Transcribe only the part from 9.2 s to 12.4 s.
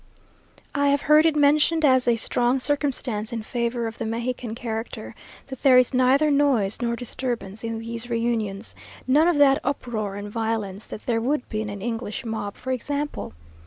of that uproar and violence that there would be in an English